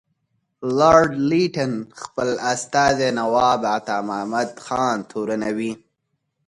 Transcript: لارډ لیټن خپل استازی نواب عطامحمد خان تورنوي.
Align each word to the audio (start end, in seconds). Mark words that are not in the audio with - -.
لارډ 0.77 1.09
لیټن 1.29 1.71
خپل 2.01 2.29
استازی 2.53 3.09
نواب 3.19 3.61
عطامحمد 3.77 4.49
خان 4.65 4.97
تورنوي. 5.11 5.73